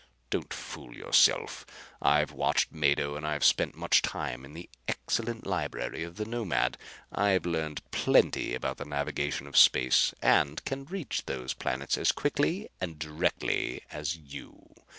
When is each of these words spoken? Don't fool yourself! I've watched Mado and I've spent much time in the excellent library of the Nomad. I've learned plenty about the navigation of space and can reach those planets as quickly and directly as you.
Don't 0.31 0.51
fool 0.51 0.95
yourself! 0.97 1.63
I've 2.01 2.31
watched 2.31 2.71
Mado 2.71 3.15
and 3.15 3.27
I've 3.27 3.43
spent 3.45 3.75
much 3.75 4.01
time 4.01 4.43
in 4.43 4.53
the 4.53 4.67
excellent 4.87 5.45
library 5.45 6.03
of 6.03 6.15
the 6.15 6.25
Nomad. 6.25 6.75
I've 7.11 7.45
learned 7.45 7.83
plenty 7.91 8.55
about 8.55 8.77
the 8.77 8.85
navigation 8.85 9.45
of 9.45 9.55
space 9.55 10.11
and 10.19 10.65
can 10.65 10.85
reach 10.85 11.27
those 11.27 11.53
planets 11.53 11.99
as 11.99 12.11
quickly 12.11 12.67
and 12.79 12.97
directly 12.97 13.83
as 13.91 14.15
you. 14.17 14.73